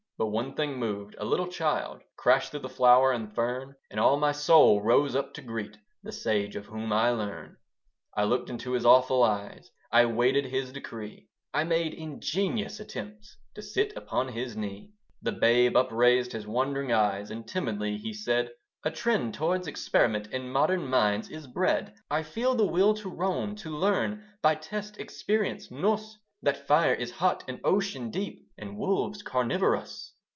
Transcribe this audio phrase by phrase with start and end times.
[0.17, 4.17] But one thing moved: a little child Crashed through the flower and fern: And all
[4.19, 7.57] my soul rose up to greet The sage of whom I learn.
[8.15, 13.63] I looked into his awful eyes: I waited his decree: I made ingenious attempts To
[13.63, 14.91] sit upon his knee.
[15.23, 18.51] The babe upraised his wondering eyes, And timidly he said,
[18.83, 21.95] "A trend towards experiment In modern minds is bred.
[22.11, 27.11] "I feel the will to roam, to learn By test, experience, nous, That fire is
[27.11, 30.13] hot and ocean deep, And wolves carnivorous.